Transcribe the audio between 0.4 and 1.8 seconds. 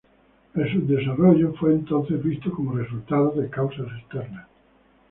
El subdesarrollo fue